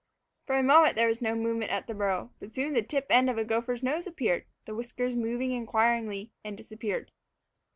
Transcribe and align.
For 0.47 0.57
a 0.57 0.63
moment 0.63 0.95
there 0.95 1.05
was 1.09 1.21
no 1.21 1.35
movement 1.35 1.69
at 1.69 1.85
the 1.85 1.93
burrow. 1.93 2.31
But 2.39 2.55
soon 2.55 2.73
the 2.73 2.81
tip 2.81 3.05
end 3.11 3.29
of 3.29 3.37
a 3.37 3.43
gopher's 3.43 3.83
nose 3.83 4.07
appeared, 4.07 4.45
the 4.65 4.73
whiskers 4.73 5.15
moving 5.15 5.51
inquiringly, 5.51 6.31
and 6.43 6.57
disappeared. 6.57 7.11